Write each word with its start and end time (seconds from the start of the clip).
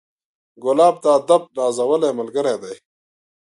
ګلاب 0.63 0.95
د 1.03 1.05
ادب 1.17 1.41
نازولی 1.57 2.11
ملګری 2.19 2.55
دی. 2.63 2.75